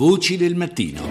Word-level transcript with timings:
Voci 0.00 0.38
del 0.38 0.54
mattino. 0.54 1.02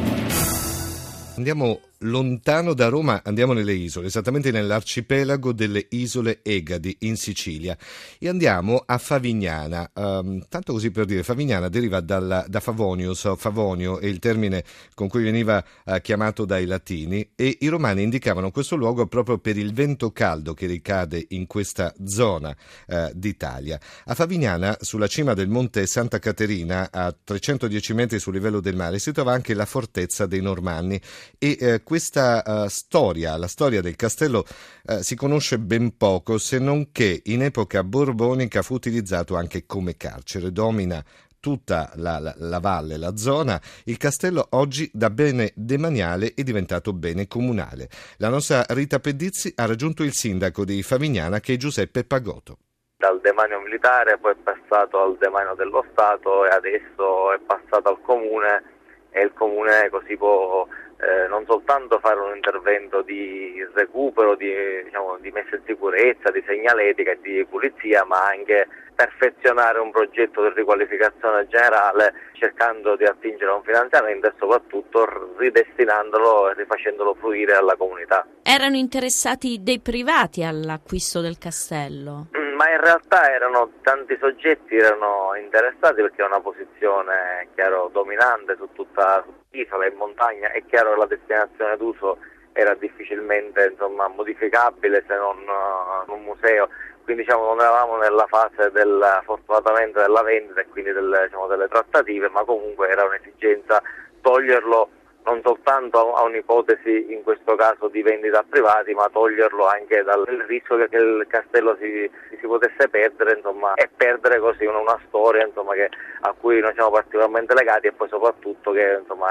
Andiamo 1.35 1.79
lontano 1.99 2.73
da 2.73 2.87
Roma 2.87 3.21
andiamo 3.23 3.53
nelle 3.53 3.73
isole, 3.73 4.07
esattamente 4.07 4.51
nell'arcipelago 4.51 5.51
delle 5.51 5.85
isole 5.89 6.39
Egadi 6.43 6.95
in 7.01 7.17
Sicilia 7.17 7.77
e 8.17 8.29
andiamo 8.29 8.83
a 8.85 8.97
Favignana. 8.97 9.91
Um, 9.95 10.45
tanto 10.47 10.73
così 10.73 10.91
per 10.91 11.05
dire, 11.05 11.23
Favignana 11.23 11.67
deriva 11.67 11.99
dalla, 11.99 12.45
da 12.47 12.59
Favonius, 12.59 13.33
Favonio 13.35 13.99
è 13.99 14.05
il 14.05 14.19
termine 14.19 14.63
con 14.93 15.07
cui 15.07 15.23
veniva 15.23 15.63
uh, 15.85 15.99
chiamato 15.99 16.45
dai 16.45 16.65
latini 16.65 17.31
e 17.35 17.57
i 17.61 17.67
romani 17.67 18.03
indicavano 18.03 18.51
questo 18.51 18.75
luogo 18.75 19.07
proprio 19.07 19.39
per 19.39 19.57
il 19.57 19.73
vento 19.73 20.11
caldo 20.11 20.53
che 20.53 20.67
ricade 20.67 21.25
in 21.29 21.47
questa 21.47 21.93
zona 22.05 22.55
uh, 22.87 23.09
d'Italia. 23.13 23.79
A 24.05 24.13
Favignana, 24.13 24.77
sulla 24.79 25.07
cima 25.07 25.33
del 25.33 25.49
monte 25.49 25.85
Santa 25.85 26.19
Caterina, 26.19 26.89
a 26.91 27.13
310 27.23 27.93
metri 27.93 28.19
sul 28.19 28.33
livello 28.33 28.59
del 28.59 28.75
mare, 28.75 28.99
si 28.99 29.11
trova 29.11 29.33
anche 29.33 29.53
la 29.53 29.65
fortezza 29.65 30.25
dei 30.25 30.41
Normanni 30.41 30.99
e 31.37 31.57
uh, 31.59 31.83
questa 31.89 32.43
uh, 32.45 32.67
storia, 32.67 33.35
la 33.35 33.47
storia 33.47 33.81
del 33.81 33.95
castello, 33.95 34.43
uh, 34.83 34.99
si 34.99 35.15
conosce 35.15 35.57
ben 35.57 35.97
poco, 35.97 36.37
se 36.37 36.59
non 36.59 36.91
che 36.91 37.23
in 37.25 37.41
epoca 37.41 37.83
borbonica 37.83 38.61
fu 38.61 38.75
utilizzato 38.75 39.35
anche 39.35 39.65
come 39.65 39.97
carcere. 39.97 40.51
Domina 40.51 41.03
tutta 41.39 41.89
la, 41.95 42.19
la, 42.19 42.35
la, 42.37 42.59
valle, 42.59 42.97
la 42.97 43.15
zona, 43.15 43.59
il 43.85 43.97
castello 43.97 44.49
oggi 44.51 44.87
da 44.93 45.09
bene 45.09 45.51
demaniale 45.55 46.33
è 46.35 46.43
diventato 46.43 46.93
bene 46.93 47.27
comunale. 47.27 47.89
La 48.17 48.29
nostra 48.29 48.63
Rita 48.67 48.99
Pedizzi 48.99 49.51
ha 49.55 49.65
raggiunto 49.65 50.03
il 50.03 50.13
sindaco 50.13 50.63
di 50.65 50.83
Favignana 50.83 51.39
che 51.39 51.53
è 51.53 51.57
Giuseppe 51.57 52.03
Pagotto. 52.03 52.57
Dal 52.97 53.19
demanio 53.19 53.61
militare 53.61 54.19
poi 54.19 54.33
è 54.33 54.35
passato 54.35 55.01
al 55.01 55.17
demanio 55.17 55.55
dello 55.55 55.83
Stato 55.91 56.45
e 56.45 56.49
adesso 56.49 57.33
è 57.33 57.39
passato 57.39 57.89
al 57.89 57.99
comune 58.03 58.77
e 59.09 59.23
il 59.23 59.33
comune 59.33 59.89
così 59.89 60.15
può 60.15 60.67
eh, 60.99 61.27
non 61.27 61.45
soltanto 61.45 61.99
fare 61.99 62.19
un 62.19 62.35
intervento 62.35 63.01
di 63.01 63.65
recupero, 63.73 64.35
di, 64.35 64.53
diciamo, 64.83 65.17
di, 65.19 65.31
messa 65.31 65.55
in 65.55 65.61
sicurezza, 65.65 66.29
di 66.29 66.43
segnaletica 66.45 67.11
e 67.11 67.19
di 67.21 67.45
pulizia, 67.49 68.03
ma 68.03 68.25
anche 68.25 68.67
perfezionare 68.99 69.79
un 69.79 69.91
progetto 69.91 70.41
di 70.43 70.53
riqualificazione 70.55 71.47
generale 71.47 72.13
cercando 72.33 72.97
di 72.97 73.05
attingere 73.05 73.49
a 73.49 73.55
un 73.55 73.63
finanziamento 73.63 74.27
e 74.27 74.33
soprattutto 74.37 75.07
ridestinandolo 75.37 76.49
e 76.49 76.53
rifacendolo 76.55 77.13
fruire 77.13 77.53
alla 77.53 77.77
comunità. 77.77 78.25
Erano 78.43 78.75
interessati 78.75 79.63
dei 79.63 79.79
privati 79.79 80.43
all'acquisto 80.43 81.21
del 81.21 81.37
castello? 81.37 82.27
Mm, 82.37 82.55
ma 82.55 82.69
in 82.71 82.81
realtà 82.81 83.31
erano 83.31 83.71
tanti 83.83 84.17
soggetti 84.19 84.75
erano 84.75 85.33
interessati 85.39 86.01
perché 86.01 86.21
è 86.21 86.25
una 86.25 86.41
posizione 86.41 87.47
chiaro, 87.55 87.89
dominante 87.93 88.57
su 88.57 88.67
tutta 88.73 89.23
l'isola 89.59 89.87
in 89.87 89.95
montagna, 89.95 90.51
è 90.51 90.63
chiaro 90.65 90.93
che 90.93 90.99
la 90.99 91.05
destinazione 91.05 91.77
d'uso 91.77 92.17
era 92.53 92.73
difficilmente 92.75 93.69
insomma, 93.71 94.07
modificabile 94.07 95.03
se 95.07 95.15
non 95.15 95.37
uh, 95.37 96.11
un 96.11 96.23
museo, 96.23 96.69
quindi 97.03 97.23
diciamo, 97.23 97.45
non 97.45 97.59
eravamo 97.59 97.97
nella 97.97 98.25
fase 98.27 98.71
del, 98.71 99.21
fortunatamente 99.23 99.99
della 99.99 100.21
vendita 100.21 100.61
e 100.61 100.67
quindi 100.67 100.91
del, 100.91 101.23
diciamo, 101.25 101.47
delle 101.47 101.67
trattative, 101.67 102.29
ma 102.29 102.43
comunque 102.43 102.89
era 102.89 103.05
un'esigenza 103.05 103.81
toglierlo 104.21 104.89
non 105.25 105.41
soltanto 105.43 106.13
a 106.13 106.23
un'ipotesi 106.23 107.11
in 107.11 107.23
questo 107.23 107.55
caso 107.55 107.87
di 107.87 108.01
vendita 108.01 108.39
a 108.39 108.45
privati, 108.47 108.93
ma 108.93 109.09
toglierlo 109.11 109.67
anche 109.67 110.03
dal 110.03 110.23
rischio 110.47 110.77
che 110.77 110.95
il 110.95 111.25
castello 111.27 111.75
si, 111.79 112.09
si 112.39 112.47
potesse 112.47 112.87
perdere 112.89 113.35
insomma, 113.35 113.73
e 113.73 113.89
perdere 113.95 114.39
così 114.39 114.65
una, 114.65 114.79
una 114.79 114.99
storia 115.07 115.45
insomma, 115.45 115.73
che, 115.73 115.89
a 116.21 116.33
cui 116.39 116.59
noi 116.59 116.73
siamo 116.73 116.91
particolarmente 116.91 117.53
legati 117.53 117.87
e 117.87 117.91
poi 117.91 118.07
soprattutto 118.07 118.71
che 118.71 118.97
insomma, 118.99 119.27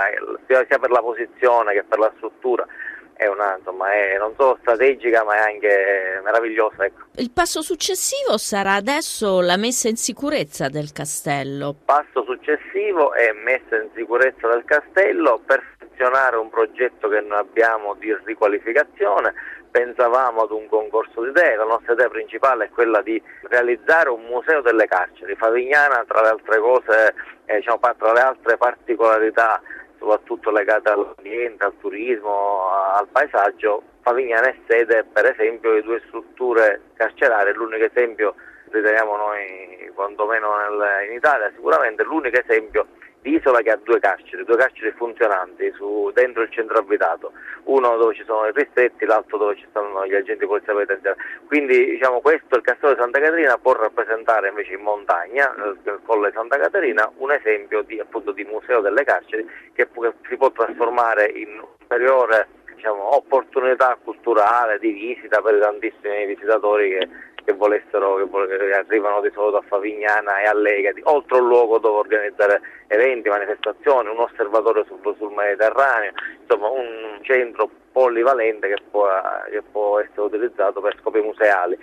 sia, 0.47 0.79
per 0.79 0.91
la 0.91 1.01
posizione 1.01 1.73
che 1.73 1.85
per 1.85 1.99
la 1.99 2.13
struttura 2.17 2.67
è, 3.19 3.27
una, 3.27 3.57
insomma, 3.57 3.93
è 3.93 4.17
non 4.17 4.33
solo 4.39 4.57
strategica 4.61 5.25
ma 5.25 5.35
è 5.35 5.53
anche 5.53 6.21
meravigliosa. 6.23 6.85
Ecco. 6.85 7.03
Il 7.17 7.33
passo 7.33 7.63
successivo 7.63 8.39
sarà 8.39 8.75
adesso 8.75 9.41
la 9.41 9.57
messa 9.57 9.89
in 9.89 9.97
sicurezza 9.97 10.69
del 10.69 10.93
castello. 10.93 11.71
Il 11.71 11.85
passo 11.85 12.23
successivo 12.23 13.13
è 13.13 13.33
messa 13.33 13.75
in 13.75 13.91
sicurezza 13.97 14.47
del 14.47 14.65
castello, 14.65 15.41
perfezionare 15.45 16.37
un 16.37 16.49
progetto 16.49 17.09
che 17.09 17.21
noi 17.21 17.39
abbiamo 17.39 17.95
di 17.95 18.17
riqualificazione. 18.25 19.35
Pensavamo 19.69 20.43
ad 20.43 20.53
un 20.53 20.69
concorso 20.69 21.23
di 21.23 21.31
idee, 21.31 21.57
la 21.57 21.65
nostra 21.65 21.95
idea 21.95 22.09
principale 22.09 22.67
è 22.67 22.71
quella 22.71 23.03
di 23.03 23.21
realizzare 23.49 24.11
un 24.11 24.23
museo 24.23 24.63
delle 24.63 24.87
carceri. 24.87 25.35
Favignana, 25.35 26.05
tra 26.07 26.23
le 26.23 26.29
altre 26.29 26.59
cose, 26.61 27.15
eh, 27.47 27.57
diciamo, 27.57 27.81
tra 27.81 28.13
le 28.13 28.21
altre 28.21 28.57
particolarità 28.57 29.61
soprattutto 29.99 30.51
legate 30.51 30.91
all'ambiente, 30.91 31.65
al 31.65 31.77
turismo, 31.79 32.71
al 32.95 33.09
paesaggio, 33.09 33.83
Favignana 34.01 34.49
è 34.49 34.57
sede 34.67 35.05
per 35.05 35.27
esempio 35.27 35.75
di 35.75 35.83
due 35.83 36.01
strutture 36.07 36.81
carcerarie, 36.95 37.53
l'unico 37.53 37.85
esempio 37.85 38.35
riteniamo 38.71 39.17
noi 39.17 39.91
quantomeno 39.95 40.57
nel, 40.57 41.09
in 41.09 41.17
Italia 41.17 41.51
sicuramente. 41.55 42.03
L'unico 42.05 42.39
esempio 42.39 42.87
di 43.23 43.35
isola 43.35 43.61
che 43.61 43.71
ha 43.71 43.79
due 43.83 43.99
carceri, 43.99 44.45
due 44.45 44.57
carceri 44.57 44.93
funzionanti 44.93 45.73
su, 45.75 46.11
dentro 46.15 46.43
il 46.43 46.51
centro 46.51 46.79
abitato, 46.79 47.33
uno 47.65 47.97
dove 47.97 48.15
ci 48.15 48.25
sono 48.25 48.47
i 48.47 48.53
ristretti, 48.53 49.05
l'altro 49.05 49.39
dove 49.39 49.57
ci 49.57 49.67
stanno 49.71 50.07
gli 50.07 50.15
agenti 50.15 50.41
di 50.41 50.47
polizia 50.47 50.73
penitenziaria. 50.73 51.23
Quindi 51.47 51.85
diciamo 51.91 52.21
questo, 52.21 52.57
il 52.57 52.63
castello 52.63 52.95
di 52.95 53.01
Santa 53.01 53.21
Caterina 53.21 53.59
può 53.59 53.73
rappresentare 53.73 54.49
invece 54.49 54.75
in 54.75 54.83
montagna, 54.83 55.53
nel 55.57 56.01
Colle 56.05 56.31
Santa 56.33 56.59
Caterina, 56.59 57.11
un 57.17 57.33
esempio 57.33 57.83
di, 57.83 57.99
appunto, 57.99 58.33
di 58.33 58.45
museo 58.45 58.81
delle 58.81 59.05
carceri 59.05 59.47
che, 59.73 59.89
che 59.89 60.13
si 60.29 60.37
può 60.37 60.51
trasformare 60.51 61.27
in 61.27 61.61
ulteriore 61.81 62.49
diciamo, 62.75 63.17
opportunità 63.17 63.99
culturale 64.03 64.79
di 64.79 64.93
visita 64.93 65.41
per 65.43 65.59
tantissimi 65.59 66.27
visitatori 66.27 66.91
che 66.91 67.09
che 67.49 67.55
volessero, 67.55 68.17
che 68.47 68.75
arrivano 68.75 69.23
di 69.23 69.31
solito 69.33 69.57
a 69.57 69.65
Favignana 69.67 70.43
e 70.43 70.45
a 70.45 70.55
Legati, 70.55 71.01
oltre 71.05 71.39
un 71.39 71.49
luogo 71.49 71.79
dove 71.79 72.01
organizzare 72.01 72.61
eventi, 72.89 73.31
manifestazioni, 73.31 74.11
un 74.11 74.19
osservatorio 74.19 74.85
sul, 74.85 75.01
sul 75.17 75.33
Mediterraneo, 75.33 76.13
insomma 76.43 76.69
un 76.69 77.19
centro 77.23 77.71
polivalente 77.91 78.69
che 78.69 78.77
può, 78.91 79.09
che 79.49 79.63
può, 79.63 79.99
essere 79.99 80.21
utilizzato 80.21 80.83
per 80.83 80.99
scopi 81.01 81.21
museali. 81.21 81.79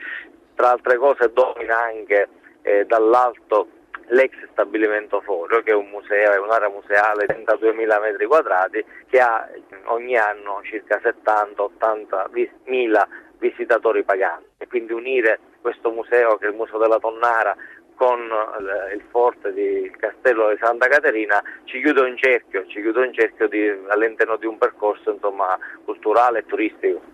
Tra 0.54 0.70
altre 0.70 0.98
cose 0.98 1.34
domina 1.34 1.82
anche 1.82 2.30
eh, 2.62 2.86
dall'alto 2.86 3.70
l'ex 4.10 4.34
stabilimento 4.52 5.20
Forio, 5.22 5.64
che 5.64 5.72
è 5.72 5.76
un 5.76 5.90
museo, 5.90 6.32
è 6.32 6.38
un'area 6.38 6.70
museale 6.70 7.26
di 7.26 7.34
32.000 7.34 8.02
metri 8.02 8.28
quadrati, 8.28 8.86
che 9.10 9.20
ha 9.20 9.50
ogni 9.86 10.16
anno 10.16 10.62
circa 10.62 11.02
70-80 11.04 12.48
mila 12.66 13.08
visitatori 13.40 14.04
paganti 14.04 14.46
e 14.60 14.68
quindi 14.68 14.94
unire 14.94 15.40
questo 15.66 15.90
museo 15.90 16.38
che 16.38 16.46
è 16.46 16.50
il 16.50 16.56
Museo 16.56 16.78
della 16.78 17.00
Tonnara 17.00 17.58
con 17.96 18.20
eh, 18.20 18.94
il 18.94 19.02
forte 19.10 19.52
di 19.52 19.92
Castello 19.98 20.50
di 20.50 20.58
Santa 20.62 20.88
Caterina 20.88 21.42
ci 21.64 21.82
chiude 21.82 22.02
un 22.02 22.16
cerchio, 22.18 22.68
ci 22.68 22.82
chiude 22.82 23.00
un 23.00 23.12
cerchio 23.12 23.48
di, 23.48 23.68
all'interno 23.88 24.36
di 24.36 24.46
un 24.46 24.60
percorso 24.60 25.14
insomma, 25.14 25.58
culturale 25.84 26.40
e 26.40 26.46
turistico. 26.46 27.02